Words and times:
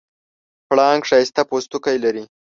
پړانګ 0.67 1.01
ښایسته 1.09 1.41
پوستکی 1.49 1.97
لري. 2.03 2.23